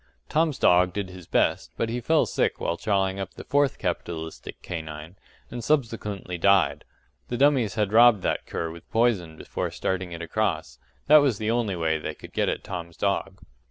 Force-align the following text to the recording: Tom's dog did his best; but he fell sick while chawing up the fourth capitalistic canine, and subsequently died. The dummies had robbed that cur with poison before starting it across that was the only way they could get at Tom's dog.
Tom's 0.29 0.57
dog 0.57 0.93
did 0.93 1.11
his 1.11 1.27
best; 1.27 1.69
but 1.77 1.87
he 1.89 2.01
fell 2.01 2.25
sick 2.25 2.59
while 2.59 2.75
chawing 2.75 3.19
up 3.19 3.35
the 3.35 3.43
fourth 3.43 3.77
capitalistic 3.77 4.59
canine, 4.63 5.15
and 5.51 5.63
subsequently 5.63 6.39
died. 6.39 6.85
The 7.27 7.37
dummies 7.37 7.75
had 7.75 7.93
robbed 7.93 8.23
that 8.23 8.47
cur 8.47 8.71
with 8.71 8.89
poison 8.89 9.37
before 9.37 9.69
starting 9.69 10.11
it 10.11 10.23
across 10.23 10.79
that 11.05 11.17
was 11.17 11.37
the 11.37 11.51
only 11.51 11.75
way 11.75 11.99
they 11.99 12.15
could 12.15 12.33
get 12.33 12.49
at 12.49 12.63
Tom's 12.63 12.97
dog. 12.97 13.41